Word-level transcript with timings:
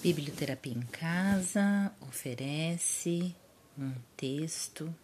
Biblioterapia 0.00 0.72
em 0.72 0.82
Casa 0.82 1.92
oferece 2.00 3.34
um 3.76 3.92
texto 4.16 4.94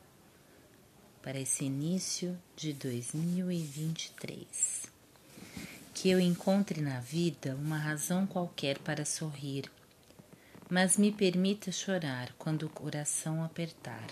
para 1.21 1.41
esse 1.41 1.65
início 1.65 2.39
de 2.55 2.73
2023. 2.75 4.87
Que 5.93 6.11
eu 6.11 6.21
encontre 6.21 6.81
na 6.81 7.01
vida 7.01 7.57
uma 7.57 7.77
razão 7.77 8.25
qualquer 8.25 8.79
para 8.79 9.05
sorrir, 9.05 9.69
mas 10.71 10.97
me 10.97 11.11
permita 11.11 11.73
chorar 11.73 12.33
quando 12.39 12.67
o 12.67 12.71
coração 12.71 13.43
apertar. 13.43 14.07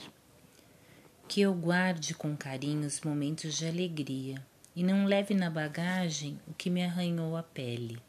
Que 1.28 1.42
eu 1.42 1.54
guarde 1.54 2.12
com 2.12 2.36
carinho 2.36 2.88
os 2.88 3.02
momentos 3.02 3.56
de 3.56 3.68
alegria 3.68 4.44
e 4.74 4.82
não 4.82 5.04
leve 5.04 5.32
na 5.32 5.48
bagagem 5.48 6.40
o 6.48 6.54
que 6.54 6.68
me 6.68 6.84
arranhou 6.84 7.36
a 7.36 7.42
pele 7.44 8.02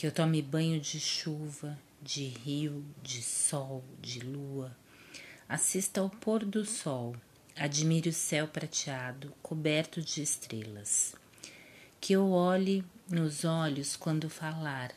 que 0.00 0.06
eu 0.06 0.10
tome 0.10 0.40
banho 0.40 0.80
de 0.80 0.98
chuva, 0.98 1.78
de 2.00 2.24
rio, 2.24 2.82
de 3.02 3.22
sol, 3.22 3.84
de 4.00 4.20
lua. 4.20 4.74
Assista 5.46 6.00
ao 6.00 6.08
pôr 6.08 6.42
do 6.42 6.64
sol, 6.64 7.14
admire 7.54 8.08
o 8.08 8.12
céu 8.14 8.48
prateado, 8.48 9.30
coberto 9.42 10.00
de 10.00 10.22
estrelas. 10.22 11.14
Que 12.00 12.14
eu 12.14 12.30
olhe 12.30 12.82
nos 13.10 13.44
olhos 13.44 13.94
quando 13.94 14.30
falar, 14.30 14.90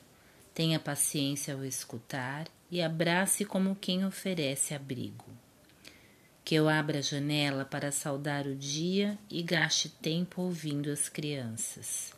tenha 0.53 0.79
paciência 0.79 1.53
ao 1.53 1.65
escutar 1.65 2.47
e 2.71 2.81
abrace 2.81 3.43
como 3.43 3.75
quem 3.75 4.05
oferece 4.05 4.73
abrigo. 4.73 5.25
Que 6.45 6.55
eu 6.55 6.69
abra 6.69 6.99
a 6.99 7.01
janela 7.01 7.65
para 7.65 7.91
saudar 7.91 8.47
o 8.47 8.55
dia 8.55 9.19
e 9.29 9.43
gaste 9.43 9.89
tempo 9.89 10.43
ouvindo 10.43 10.89
as 10.89 11.09
crianças 11.09 12.13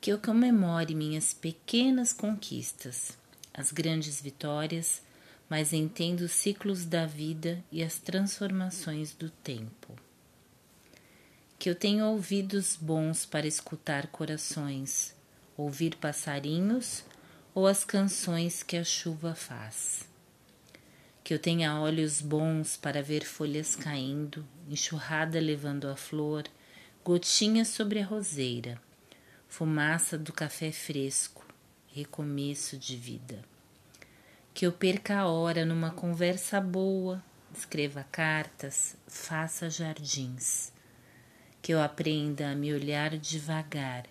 que 0.00 0.12
eu 0.12 0.18
comemore 0.18 0.94
minhas 0.94 1.34
pequenas 1.34 2.12
conquistas, 2.12 3.18
as 3.52 3.72
grandes 3.72 4.20
vitórias, 4.20 5.02
mas 5.50 5.72
entendo 5.72 6.20
os 6.20 6.32
ciclos 6.32 6.84
da 6.84 7.04
vida 7.04 7.62
e 7.72 7.82
as 7.82 7.98
transformações 7.98 9.12
do 9.12 9.28
tempo. 9.28 9.96
Que 11.58 11.68
eu 11.68 11.74
tenha 11.74 12.06
ouvidos 12.06 12.76
bons 12.80 13.26
para 13.26 13.46
escutar 13.46 14.06
corações, 14.06 15.14
ouvir 15.56 15.96
passarinhos 15.96 17.02
ou 17.52 17.66
as 17.66 17.84
canções 17.84 18.62
que 18.62 18.76
a 18.76 18.84
chuva 18.84 19.34
faz. 19.34 20.06
Que 21.24 21.34
eu 21.34 21.40
tenha 21.40 21.80
olhos 21.80 22.20
bons 22.20 22.76
para 22.76 23.02
ver 23.02 23.24
folhas 23.24 23.74
caindo, 23.74 24.46
enxurrada 24.68 25.40
levando 25.40 25.88
a 25.88 25.96
flor, 25.96 26.44
gotinhas 27.02 27.68
sobre 27.68 27.98
a 28.00 28.06
roseira 28.06 28.80
fumaça 29.48 30.18
do 30.18 30.32
café 30.32 30.70
fresco, 30.70 31.44
recomeço 31.88 32.76
de 32.76 32.96
vida. 32.96 33.42
Que 34.54 34.66
eu 34.66 34.72
perca 34.72 35.20
a 35.20 35.26
hora 35.26 35.64
numa 35.64 35.90
conversa 35.90 36.60
boa, 36.60 37.22
escreva 37.52 38.04
cartas, 38.12 38.96
faça 39.08 39.70
jardins. 39.70 40.70
Que 41.60 41.72
eu 41.72 41.82
aprenda 41.82 42.50
a 42.50 42.54
me 42.54 42.72
olhar 42.72 43.16
devagar, 43.16 44.04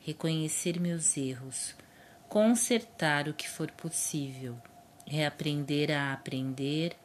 reconhecer 0.00 0.78
meus 0.80 1.16
erros, 1.16 1.74
consertar 2.28 3.28
o 3.28 3.34
que 3.34 3.48
for 3.48 3.70
possível, 3.70 4.58
reaprender 5.06 5.90
a 5.90 6.12
aprender, 6.12 6.96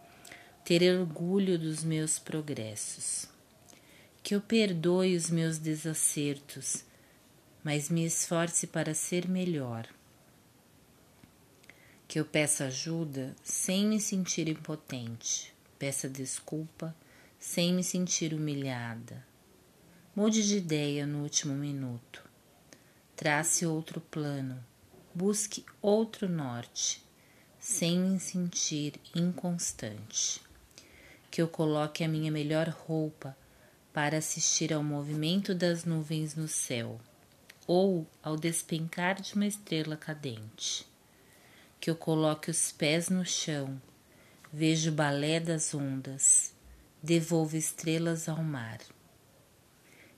ter 0.66 0.84
orgulho 0.98 1.58
dos 1.58 1.84
meus 1.84 2.20
progressos. 2.20 3.28
Que 4.24 4.36
eu 4.36 4.42
perdoe 4.42 5.16
os 5.16 5.30
meus 5.30 5.58
desacertos 5.58 6.87
mas 7.64 7.90
me 7.90 8.06
esforce 8.06 8.68
para 8.68 8.94
ser 8.94 9.28
melhor. 9.28 9.88
Que 12.08 12.20
eu 12.20 12.26
peça 12.26 12.66
ajuda 12.66 13.36
sem 13.44 13.86
me 13.86 14.00
sentir 14.00 14.48
impotente, 14.48 15.54
peça 15.78 16.08
desculpa 16.08 16.96
sem 17.40 17.74
me 17.74 17.84
sentir 17.84 18.34
humilhada. 18.34 19.26
Mude 20.16 20.48
de 20.48 20.58
ideia 20.58 21.06
no 21.06 21.22
último 21.22 21.54
minuto. 21.54 22.24
Trace 23.16 23.66
outro 23.66 24.00
plano, 24.00 24.64
busque 25.14 25.66
outro 25.82 26.30
norte, 26.30 27.04
sem 27.60 28.00
me 28.00 28.20
sentir 28.20 28.94
inconstante. 29.14 30.42
Que 31.30 31.42
eu 31.42 31.48
coloque 31.48 32.04
a 32.04 32.08
minha 32.08 32.32
melhor 32.32 32.70
roupa 32.70 33.38
para 33.92 34.18
assistir 34.18 34.72
ao 34.72 34.84
movimento 34.84 35.54
das 35.54 35.84
nuvens 35.84 36.36
no 36.36 36.48
céu 36.48 37.00
ou 37.68 38.08
ao 38.24 38.38
despencar 38.38 39.22
de 39.22 39.36
uma 39.36 39.46
estrela 39.46 39.98
cadente. 39.98 40.88
Que 41.80 41.90
eu 41.90 41.96
coloque 41.96 42.50
os 42.50 42.72
pés 42.72 43.10
no 43.10 43.26
chão, 43.26 43.80
vejo 44.52 44.90
o 44.90 44.94
balé 44.94 45.40
das 45.40 45.74
ondas, 45.74 46.54
devolvo 47.04 47.58
estrelas 47.58 48.30
ao 48.30 48.42
mar. 48.42 48.80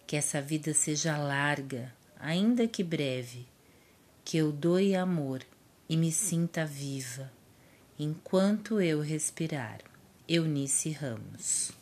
Que 0.05 0.15
essa 0.15 0.41
vida 0.41 0.73
seja 0.73 1.17
larga, 1.17 1.93
ainda 2.19 2.67
que 2.67 2.83
breve, 2.83 3.47
que 4.23 4.37
eu 4.37 4.51
doe 4.51 4.95
amor 4.95 5.41
e 5.89 5.97
me 5.97 6.11
sinta 6.11 6.65
viva, 6.65 7.31
enquanto 7.97 8.79
eu 8.79 9.01
respirar. 9.01 9.79
Eunice 10.27 10.91
Ramos 10.91 11.78